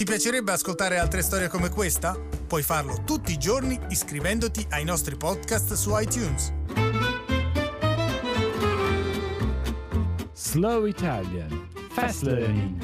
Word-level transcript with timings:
Ti 0.00 0.06
piacerebbe 0.06 0.52
ascoltare 0.52 0.96
altre 0.96 1.20
storie 1.20 1.48
come 1.48 1.68
questa? 1.68 2.18
Puoi 2.46 2.62
farlo 2.62 3.02
tutti 3.04 3.32
i 3.32 3.36
giorni 3.36 3.78
iscrivendoti 3.90 4.66
ai 4.70 4.82
nostri 4.82 5.14
podcast 5.14 5.74
su 5.74 5.90
iTunes. 5.94 6.54
Slow 10.32 10.86
Italian 10.86 11.68
Fast 11.90 12.22
Learning 12.22 12.82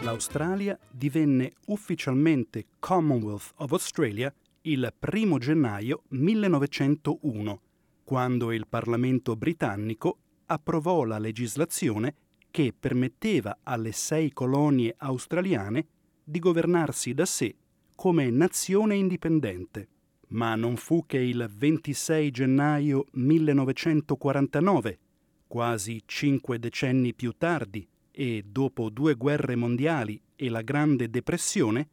L'Australia 0.00 0.76
divenne 0.90 1.52
ufficialmente 1.66 2.66
Commonwealth 2.80 3.52
of 3.58 3.70
Australia 3.70 4.34
il 4.62 4.92
1 4.98 5.38
gennaio 5.38 6.02
1901, 6.08 7.60
quando 8.02 8.50
il 8.50 8.66
Parlamento 8.66 9.36
britannico 9.36 10.18
approvò 10.46 11.04
la 11.04 11.18
legislazione 11.18 12.14
che 12.50 12.74
permetteva 12.78 13.58
alle 13.62 13.92
sei 13.92 14.32
colonie 14.32 14.94
australiane 14.98 15.86
di 16.24 16.38
governarsi 16.38 17.14
da 17.14 17.24
sé 17.24 17.54
come 17.94 18.30
nazione 18.30 18.94
indipendente. 18.94 19.88
Ma 20.28 20.54
non 20.54 20.76
fu 20.76 21.04
che 21.06 21.18
il 21.18 21.50
26 21.50 22.30
gennaio 22.30 23.06
1949, 23.12 24.98
quasi 25.46 26.02
cinque 26.04 26.58
decenni 26.58 27.14
più 27.14 27.32
tardi 27.36 27.88
e 28.10 28.44
dopo 28.46 28.90
due 28.90 29.14
guerre 29.14 29.56
mondiali 29.56 30.20
e 30.36 30.48
la 30.48 30.62
Grande 30.62 31.08
Depressione, 31.08 31.88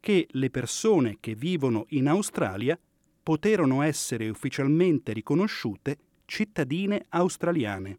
che 0.00 0.26
le 0.30 0.50
persone 0.50 1.18
che 1.20 1.34
vivono 1.34 1.86
in 1.90 2.08
Australia 2.08 2.78
poterono 3.22 3.82
essere 3.82 4.28
ufficialmente 4.28 5.12
riconosciute 5.12 5.98
cittadine 6.26 7.06
australiane. 7.08 7.98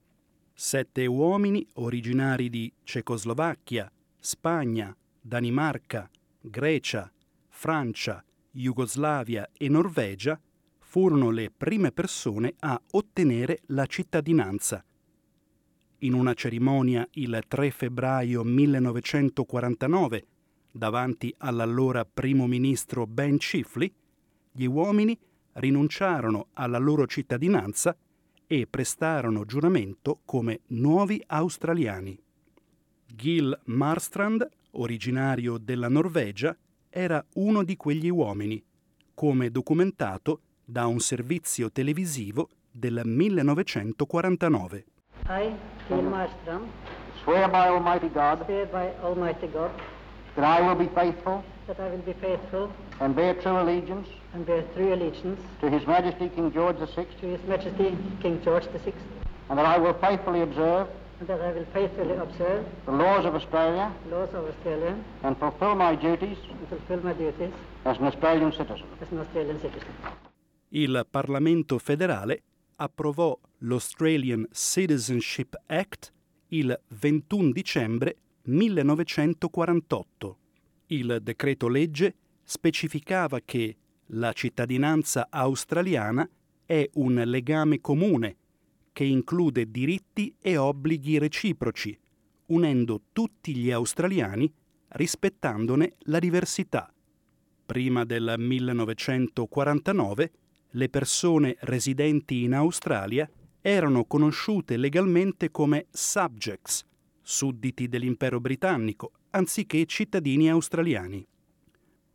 Sette 0.60 1.06
uomini 1.06 1.64
originari 1.74 2.50
di 2.50 2.74
Cecoslovacchia, 2.84 3.92
Spagna, 4.20 4.98
Danimarca, 5.22 6.10
Grecia, 6.42 7.14
Francia, 7.48 8.26
Jugoslavia 8.50 9.52
e 9.56 9.70
Norvegia 9.70 10.42
furono 10.80 11.30
le 11.30 11.52
prime 11.56 11.92
persone 11.92 12.56
a 12.58 12.82
ottenere 12.94 13.60
la 13.68 13.86
cittadinanza. 13.86 14.84
In 16.00 16.14
una 16.14 16.34
cerimonia 16.34 17.08
il 17.12 17.40
3 17.48 17.70
febbraio 17.70 18.44
1949, 18.44 20.26
davanti 20.72 21.32
all'allora 21.38 22.04
primo 22.04 22.48
ministro 22.48 23.06
Ben 23.06 23.38
Chifley, 23.38 23.94
gli 24.52 24.66
uomini 24.66 25.16
rinunciarono 25.54 26.48
alla 26.54 26.80
loro 26.80 27.06
cittadinanza 27.06 27.96
e 28.48 28.66
prestarono 28.68 29.46
giuramento 29.46 30.22
come 30.26 30.62
nuovi 30.68 31.22
australiani. 31.28 32.18
Gil 33.06 33.60
Marstrand, 33.66 34.50
originario 34.72 35.58
della 35.58 35.90
Norvegia, 35.90 36.56
era 36.90 37.24
uno 37.34 37.64
di 37.64 37.76
quegli 37.76 38.10
uomini, 38.10 38.64
come 39.14 39.52
documentato 39.52 40.42
da 40.64 40.88
un 40.88 41.00
servizio 41.00 41.72
televisivo 41.72 42.50
del 42.72 43.02
1949. 43.04 44.86
I, 45.28 45.54
Gil 45.88 46.04
Marstrand, 46.04 46.68
Swear 47.24 47.50
by 47.50 47.68
Almighty 47.68 48.10
God 48.10 48.46
swear 48.46 48.68
by 48.68 48.94
Almighty 49.04 49.48
God 49.48 49.72
that 50.36 50.46
I 50.46 50.62
will 50.62 50.78
be 50.78 50.88
faithful 50.94 51.44
that 51.68 51.80
I 51.80 51.90
will 51.90 51.98
be 52.00 52.14
faithful 52.14 52.72
and 53.02 53.16
bear 53.16 53.34
true 53.36 53.60
allegiance 53.62 54.08
and 54.34 54.46
bear 54.46 54.64
true 54.74 54.94
allegiance 54.94 55.40
to 55.62 55.70
His 55.70 55.86
Majesty 55.86 56.30
King 56.30 56.52
George 56.54 56.78
VI, 56.78 57.06
to 57.22 57.28
His 57.28 57.42
Majesty 57.48 57.98
King 58.22 58.42
George 58.44 58.64
VI, 58.66 58.94
and 59.50 59.60
that 59.60 59.66
I 59.66 59.78
will 59.78 59.94
faithfully 59.94 60.42
observe 60.42 60.88
and 61.20 61.28
that 61.28 61.42
I 61.42 61.52
will 61.52 61.66
faithfully 61.74 62.16
observe 62.16 62.66
the 62.86 62.92
laws 62.92 63.26
of 63.26 63.36
Australia 63.36 63.92
laws 64.10 64.30
of 64.34 64.46
Australia 64.48 64.96
and 65.24 65.36
fulfil 65.38 65.76
my 65.76 65.96
duties 65.96 66.38
and 66.50 66.68
fulfill 66.70 67.02
my 67.04 67.14
duties 67.14 67.52
as 67.86 67.98
an 67.98 68.06
Australian 68.06 68.52
citizen. 68.52 68.86
as 69.02 69.12
an 69.12 69.20
Australian 69.20 69.60
citizen. 69.60 69.90
Il 70.70 71.06
Parlamento 71.10 71.78
federale 71.80 72.44
approvò 72.76 73.38
l'Australian 73.60 74.46
Citizenship 74.52 75.56
Act 75.66 76.12
il 76.50 76.80
21 76.90 77.52
dicembre 77.52 78.14
1948. 78.44 80.38
Il 80.88 81.20
decreto 81.22 81.68
legge 81.68 82.16
specificava 82.44 83.42
che 83.44 83.76
la 84.12 84.32
cittadinanza 84.32 85.28
australiana 85.30 86.30
è 86.66 86.90
un 86.94 87.16
legame 87.26 87.82
comune 87.82 88.38
che 88.94 89.04
include 89.04 89.70
diritti 89.70 90.34
e 90.40 90.56
obblighi 90.56 91.18
reciproci, 91.18 91.98
unendo 92.48 93.02
tutti 93.12 93.54
gli 93.56 93.70
australiani 93.70 94.52
rispettandone 94.90 95.96
la 96.04 96.20
diversità. 96.20 96.92
Prima 97.66 98.06
del 98.06 98.36
1949 98.38 100.32
le 100.72 100.90
persone 100.90 101.58
residenti 101.60 102.44
in 102.44 102.54
Australia 102.54 103.30
erano 103.60 104.06
conosciute 104.06 104.78
legalmente 104.78 105.52
come 105.52 105.88
subjects, 105.90 106.86
sudditi 107.22 107.90
dell'impero 107.90 108.40
britannico, 108.40 109.12
anziché 109.38 109.86
cittadini 109.86 110.50
australiani. 110.50 111.26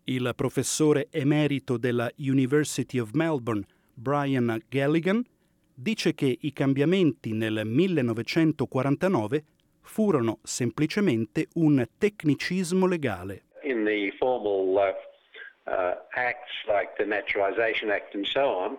Il 0.05 0.33
professore 0.35 1.07
emerito 1.11 1.77
della 1.77 2.11
University 2.17 2.99
of 2.99 3.13
Melbourne, 3.13 3.65
Brian 3.95 4.61
Galligan, 4.69 5.25
dice 5.73 6.15
che 6.15 6.37
i 6.41 6.53
cambiamenti 6.53 7.33
nel 7.33 7.63
1949 7.65 9.45
furono 9.83 10.41
semplicemente 10.43 11.47
un 11.55 11.87
tecnicismo 11.97 12.87
legale. 12.87 13.45
in 13.63 13.85
the 13.85 14.11
formal 14.19 14.77
uh, 14.77 15.71
uh, 15.71 15.95
acts 16.17 16.53
like 16.69 16.97
the 16.99 17.05
Naturalisation 17.05 17.91
Act 17.91 18.15
and 18.15 18.27
so 18.27 18.55
on, 18.57 18.79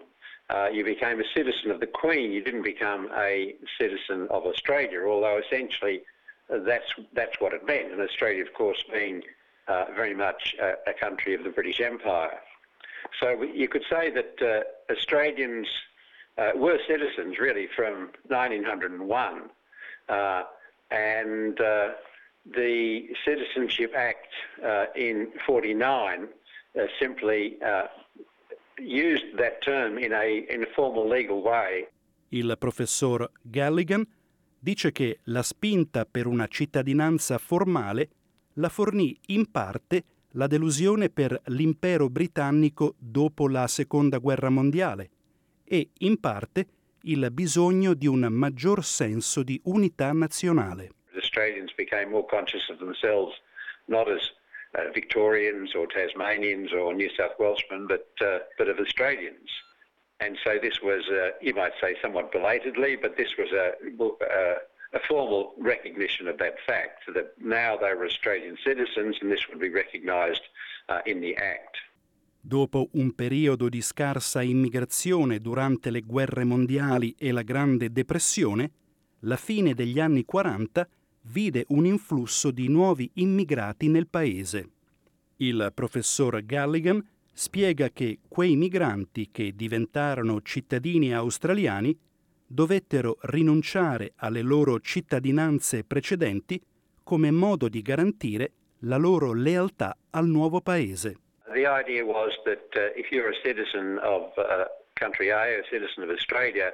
uh, 0.50 0.68
you 0.72 0.84
became 0.84 1.20
a 1.20 1.28
citizen 1.34 1.72
of 1.72 1.80
the 1.80 1.88
Queen. 1.88 2.31
You 2.31 2.44
didn't 2.44 2.64
become 2.64 3.10
a 3.16 3.56
citizen 3.80 4.28
of 4.30 4.46
Australia, 4.46 5.06
although 5.08 5.40
essentially 5.40 6.02
that's 6.50 6.92
that's 7.14 7.40
what 7.40 7.54
it 7.54 7.66
meant. 7.66 7.92
And 7.92 8.02
Australia, 8.02 8.44
of 8.44 8.54
course, 8.54 8.84
being 8.92 9.22
uh, 9.68 9.86
very 9.96 10.14
much 10.14 10.56
a, 10.62 10.74
a 10.90 10.94
country 10.94 11.34
of 11.34 11.44
the 11.44 11.50
British 11.50 11.80
Empire. 11.80 12.40
So 13.20 13.44
you 13.44 13.68
could 13.68 13.84
say 13.90 14.12
that 14.12 14.42
uh, 14.42 14.92
Australians 14.92 15.68
uh, 16.38 16.52
were 16.56 16.80
citizens 16.88 17.38
really 17.40 17.68
from 17.76 18.09
1901, 18.28 19.50
uh, 20.09 20.44
and 20.92 21.59
uh, 21.59 21.90
the 22.46 23.08
Citizenship 23.25 23.94
Act 23.96 24.28
uh, 24.66 24.86
in 24.96 25.31
49 25.46 26.28
uh, 26.75 26.86
simply 27.00 27.58
uh, 27.66 27.84
used 28.80 29.38
that 29.38 29.62
term 29.62 29.98
in 29.98 30.12
a, 30.12 30.46
in 30.50 30.64
a 30.64 30.68
formal 30.75 31.08
legal 31.08 31.42
way. 31.42 31.86
Il 32.31 32.56
professor 32.58 33.30
Galligan 33.44 34.08
dice 34.63 34.94
che 34.94 35.19
la 35.24 35.44
spinta 35.44 36.06
per 36.06 36.25
una 36.25 36.47
cittadinanza 36.47 37.38
formale 37.38 38.09
la 38.53 38.69
fornì 38.69 39.19
in 39.28 39.51
parte 39.51 40.03
la 40.35 40.47
delusione 40.47 41.09
per 41.09 41.38
l'impero 41.47 42.09
britannico 42.09 42.96
dopo 42.97 43.50
la 43.50 43.68
Seconda 43.68 44.19
Guerra 44.19 44.50
Mondiale 44.50 45.09
e 45.66 45.90
in 46.00 46.18
parte 46.18 46.66
il 47.01 47.29
bisogno 47.31 47.94
di 47.94 48.07
un 48.07 48.25
maggior 48.31 48.85
senso 48.85 49.44
di 49.44 49.59
unità 49.66 50.13
nazionale. 50.13 50.91
Australians 51.13 51.74
became 51.75 52.09
more 52.09 52.25
conscious 52.25 52.69
of 52.69 52.78
themselves, 52.78 53.35
not 53.88 54.07
as 54.07 54.31
uh, 54.75 54.90
Victorians 54.94 55.75
or 55.75 55.88
Tasmanians 55.88 56.72
or 56.72 56.95
New 56.95 57.09
South 57.18 57.35
Welshmen, 57.38 57.85
but 57.85 58.07
uh, 58.22 58.40
but 58.57 58.69
of 58.69 58.80
Australians. 58.80 59.51
And 60.19 60.38
so 60.44 60.57
this 60.62 60.81
was, 60.81 61.03
uh, 61.09 61.31
you 61.41 61.53
might 61.53 61.74
say, 61.81 61.96
somewhat 62.01 62.31
belatedly, 62.31 62.96
but 62.96 63.16
this 63.18 63.35
was 63.38 63.51
a, 63.51 63.74
uh, 64.01 64.59
a 64.94 65.00
formal 65.07 65.53
recognition 65.59 66.28
of 66.28 66.38
that 66.38 66.56
fact 66.66 67.03
that 67.13 67.34
now 67.40 67.75
they 67.75 67.94
were 67.94 68.06
Australian 68.06 68.57
citizens, 68.63 69.18
and 69.21 69.31
this 69.31 69.48
would 69.50 69.60
be 69.60 69.69
recognised 69.69 70.44
uh, 70.89 71.00
in 71.06 71.19
the 71.19 71.36
Act. 71.36 71.77
Dopo 72.45 72.89
un 72.94 73.15
periodo 73.15 73.69
di 73.69 73.81
scarsa 73.81 74.42
immigrazione 74.42 75.39
durante 75.39 75.89
le 75.89 76.01
guerre 76.01 76.44
mondiali 76.44 77.15
e 77.18 77.31
la 77.31 77.42
Grande 77.42 77.89
Depressione, 77.89 78.69
la 79.19 79.38
fine 79.38 79.74
degli 79.74 80.00
anni 80.00 80.25
40 80.25 80.88
vide 81.27 81.63
un 81.69 81.86
influsso 81.86 82.51
di 82.51 82.68
nuovi 82.68 83.10
immigrati 83.15 83.88
nel 83.88 84.07
paese. 84.07 84.69
Il 85.38 85.71
professor 85.74 86.44
Galligan 86.44 87.01
spiega 87.33 87.89
che 87.89 88.19
quei 88.27 88.56
migranti 88.56 89.30
che 89.31 89.53
diventarono 89.56 90.41
cittadini 90.41 91.13
australiani 91.13 91.97
dovettero 92.45 93.18
rinunciare 93.21 94.13
alle 94.18 94.41
loro 94.41 94.80
cittadinanze 94.80 95.83
precedenti 95.83 96.62
come 97.03 97.31
modo 97.31 97.68
di 97.68 97.81
garantire 97.81 98.51
la 98.81 98.97
loro 98.97 99.33
lealtà 99.33 99.97
al 100.12 100.27
nuovo 100.27 100.62
paese. 100.62 101.18
The 101.51 101.65
idea 101.68 102.03
was 102.03 102.31
that 102.45 102.63
uh, 102.75 102.97
if 102.97 103.12
you're 103.12 103.30
a 103.30 103.39
citizen 103.44 104.00
of 104.01 104.31
uh, 104.38 104.65
country 104.94 105.29
A, 105.29 105.59
a 105.59 105.63
citizen 105.69 106.03
of 106.03 106.09
Australia, 106.09 106.74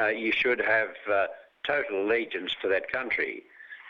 uh, 0.00 0.08
you 0.08 0.32
should 0.32 0.60
have 0.60 0.94
uh, 1.08 1.26
total 1.62 2.04
allegiance 2.04 2.54
to 2.60 2.68
that 2.68 2.90
country. 2.90 3.44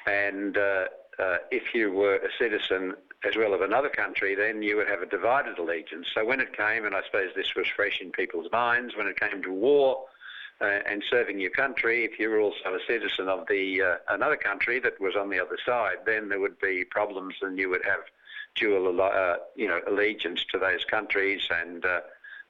And 0.07 0.57
uh, 0.57 0.89
uh, 1.19 1.39
if 1.51 1.75
you 1.75 1.93
were 1.93 2.17
a 2.17 2.31
citizen 2.39 2.95
as 3.25 3.37
well 3.37 3.53
of 3.53 3.61
another 3.63 3.89
country, 3.89 4.35
then 4.35 4.63
you 4.63 4.77
would 4.77 4.89
have 4.89 5.03
a 5.03 5.07
divided 5.07 5.59
allegiance. 5.59 6.07
So 6.15 6.25
when 6.25 6.41
it 6.41 6.57
came, 6.57 6.85
and 6.85 6.95
I 6.95 7.03
suppose 7.05 7.31
this 7.35 7.55
was 7.57 7.67
fresh 7.67 8.01
in 8.01 8.11
people's 8.13 8.51
minds, 8.53 8.97
when 8.97 9.09
it 9.09 9.19
came 9.19 9.43
to 9.43 9.53
war 9.53 10.05
uh, 10.61 10.65
and 10.87 11.03
serving 11.11 11.41
your 11.41 11.51
country, 11.51 12.05
if 12.05 12.19
you 12.19 12.31
were 12.31 12.41
also 12.41 12.75
a 12.75 12.81
citizen 12.87 13.29
of 13.29 13.47
the 13.49 13.83
uh, 13.83 13.97
another 14.09 14.37
country 14.37 14.79
that 14.81 15.01
was 15.01 15.17
on 15.17 15.31
the 15.31 15.41
other 15.41 15.59
side, 15.67 15.99
then 16.07 16.29
there 16.29 16.41
would 16.41 16.59
be 16.61 16.85
problems, 16.85 17.35
and 17.43 17.59
you 17.59 17.69
would 17.69 17.85
have 17.85 18.01
dual, 18.55 19.01
uh, 19.01 19.37
you 19.57 19.67
know, 19.67 19.81
allegiance 19.89 20.45
to 20.53 20.59
those 20.59 20.85
countries, 20.85 21.43
and 21.51 21.85
uh, 21.85 22.01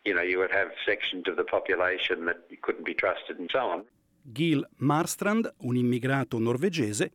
you 0.04 0.14
know, 0.14 0.22
you 0.22 0.38
would 0.38 0.50
have 0.50 0.68
sections 0.86 1.28
of 1.28 1.36
the 1.36 1.44
population 1.44 2.26
that 2.26 2.38
couldn't 2.62 2.84
be 2.84 2.94
trusted, 2.94 3.38
and 3.38 3.50
so 3.50 3.60
on. 3.60 3.84
Gil 4.32 4.64
Marstrand, 4.80 5.50
un 5.60 5.76
immigrato 5.76 6.38
norvegese, 6.38 7.10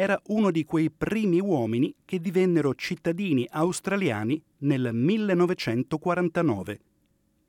era 0.00 0.22
uno 0.26 0.52
di 0.52 0.64
quei 0.64 0.92
primi 0.92 1.40
uomini 1.40 1.92
che 2.04 2.20
divennero 2.20 2.72
cittadini 2.76 3.44
australiani 3.50 4.40
nel 4.58 4.90
1949. 4.92 6.80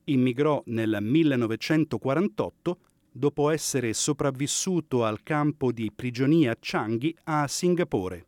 Immigrò 0.05 0.59
nel 0.65 0.97
1948 0.99 2.79
dopo 3.11 3.51
essere 3.51 3.93
sopravvissuto 3.93 5.05
al 5.05 5.21
campo 5.21 5.71
di 5.71 5.91
prigionia 5.95 6.57
Changi 6.59 7.15
a 7.25 7.47
Singapore. 7.47 8.25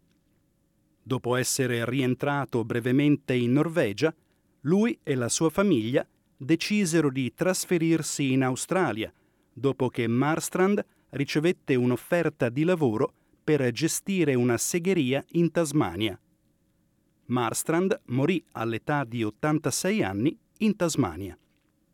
Dopo 1.02 1.36
essere 1.36 1.84
rientrato 1.90 2.64
brevemente 2.64 3.34
in 3.34 3.54
Norvegia, 3.54 4.14
lui 4.62 5.00
e 5.02 5.16
la 5.16 5.30
sua 5.30 5.50
famiglia 5.50 6.08
decisero 6.38 7.10
di 7.10 7.34
trasferirsi 7.34 8.34
in 8.34 8.44
Australia, 8.44 9.12
dopo 9.52 9.90
che 9.90 10.06
Marstrand 10.06 10.86
ricevette 11.10 11.74
un'offerta 11.74 12.50
di 12.50 12.64
lavoro 12.64 13.14
per 13.58 13.70
gestire 13.72 14.34
una 14.34 14.58
segheria 14.58 15.22
in 15.32 15.52
Tasmania. 15.52 16.18
Marstrand 17.26 18.00
morì 18.06 18.42
all'età 18.54 19.04
di 19.04 19.26
86 19.26 20.04
anni 20.04 20.38
in 20.60 20.78
Tasmania. 20.78 21.38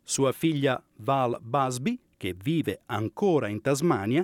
Sua 0.04 0.32
figlia 0.34 0.80
Val 0.98 1.40
Busby, 1.42 2.00
che 2.16 2.36
vive 2.40 2.82
ancora 2.86 3.48
in 3.48 3.62
Tasmania, 3.62 4.24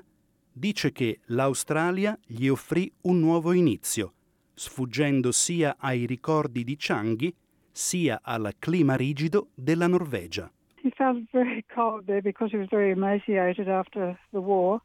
dice 0.51 0.91
che 0.91 1.21
l'Australia 1.25 2.15
gli 2.23 2.47
offrì 2.47 2.91
un 3.01 3.19
nuovo 3.19 3.51
inizio, 3.51 4.13
sfuggendo 4.53 5.31
sia 5.31 5.77
ai 5.79 6.05
ricordi 6.05 6.63
di 6.63 6.75
Changi 6.77 7.33
sia 7.71 8.19
al 8.21 8.53
clima 8.59 8.93
rigido 8.93 9.47
della 9.55 9.87
Norvegia. 9.87 10.51
He 10.83 10.91
felt 10.95 11.23
very 11.31 11.65
cold 11.73 12.05
there 12.05 12.21
because 12.21 12.55
he 12.55 12.59
was 12.59 12.69
very 12.69 12.91
emaciated 12.91 13.67
after 13.67 14.19
the 14.29 14.39
war. 14.39 14.81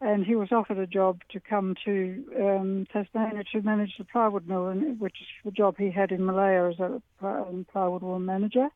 And 0.00 0.24
he 0.24 0.36
was 0.36 0.52
offered 0.52 0.78
a 0.78 0.86
job 0.86 1.20
to 1.30 1.40
come 1.40 1.74
to 1.84 2.24
um, 2.38 2.86
Tasmania 2.92 3.42
to 3.52 3.62
manage 3.62 3.94
the 3.98 4.04
plywood 4.04 4.46
mill, 4.46 4.70
which 4.98 5.16
is 5.20 5.26
the 5.44 5.50
job 5.50 5.76
he 5.76 5.90
had 5.90 6.12
in 6.12 6.24
Malaya 6.24 6.70
as 6.70 6.78
a 6.78 7.02
plywood 7.20 8.02
mill 8.02 8.18
manager. 8.18 8.68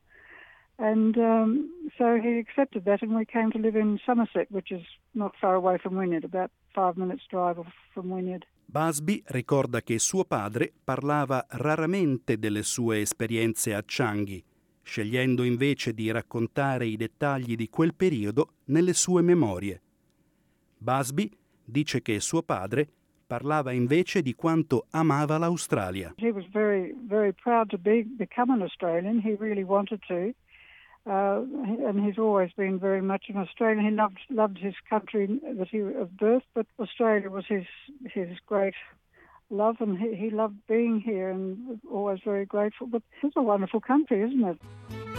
And 0.79 1.15
um, 1.17 1.69
so 1.97 2.19
he 2.19 2.39
accepted 2.39 2.85
that, 2.85 3.03
and 3.03 3.15
we 3.15 3.25
came 3.25 3.51
to 3.51 3.59
live 3.59 3.75
in 3.75 3.99
Somerset, 4.05 4.47
which 4.49 4.71
is 4.71 4.81
not 5.13 5.33
far 5.39 5.53
away 5.53 5.77
from 5.77 5.95
Wynyard, 5.95 6.23
about 6.23 6.49
five 6.73 6.97
minutes' 6.97 7.23
drive 7.29 7.57
from 7.93 8.09
Wynyard. 8.09 8.45
Busby 8.65 9.23
ricorda 9.27 9.81
che 9.81 9.99
suo 9.99 10.25
padre 10.25 10.73
parlava 10.83 11.45
raramente 11.47 12.39
delle 12.39 12.63
sue 12.63 13.01
esperienze 13.01 13.75
a 13.75 13.83
Changi, 13.85 14.43
scegliendo 14.81 15.43
invece 15.43 15.93
di 15.93 16.09
raccontare 16.09 16.87
i 16.87 16.97
dettagli 16.97 17.55
di 17.55 17.69
quel 17.69 17.93
periodo 17.93 18.53
nelle 18.65 18.93
sue 18.93 19.21
memorie. 19.21 19.82
Busby 20.83 21.31
dice 21.63 22.01
che 22.01 22.19
suo 22.19 22.43
padre 22.43 22.85
parlava 23.25 23.71
invece 23.71 24.21
di 24.21 24.35
quanto 24.35 24.87
amava 24.91 25.37
l'Australia. 25.37 26.13
He 26.17 26.29
was 26.29 26.45
very, 26.51 26.93
very 27.07 27.31
proud 27.31 27.69
to 27.69 27.77
be, 27.77 28.03
become 28.03 28.51
an 28.51 28.61
Australian. 28.61 29.21
He 29.21 29.35
really 29.39 29.63
wanted 29.63 30.01
to. 30.07 30.33
Uh, 31.05 31.43
and 31.87 31.99
he's 32.03 32.17
always 32.17 32.51
been 32.55 32.79
very 32.79 33.01
much 33.01 33.29
an 33.29 33.37
Australian. 33.37 33.85
He 33.85 33.91
loved 33.91 34.19
loved 34.29 34.57
his 34.57 34.75
country 34.89 35.27
that 35.57 35.67
he 35.69 35.79
of 35.79 36.17
birth, 36.17 36.43
but 36.53 36.65
Australia 36.77 37.29
was 37.29 37.45
his 37.47 37.65
his 38.05 38.39
great 38.45 38.75
love, 39.49 39.81
and 39.81 39.97
he, 39.97 40.15
he 40.15 40.29
loved 40.29 40.55
being 40.67 41.01
here, 41.01 41.29
and 41.29 41.79
always 41.89 42.19
very 42.23 42.45
grateful. 42.45 42.87
But 42.87 43.03
it's 43.21 43.35
a 43.35 43.41
wonderful 43.41 43.81
country, 43.81 44.21
isn't 44.21 44.43
it? 44.43 45.12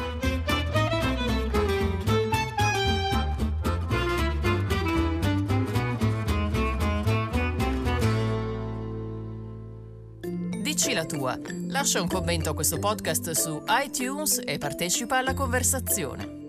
Dici 10.75 10.93
la 10.93 11.05
tua. 11.05 11.39
Lascia 11.69 12.01
un 12.01 12.09
commento 12.09 12.51
a 12.51 12.55
questo 12.55 12.81
podcast 12.81 13.31
su 13.31 13.63
iTunes 13.85 14.43
e 14.45 14.59
partecipa 14.59 15.19
alla 15.19 15.33
conversazione. 15.33 16.44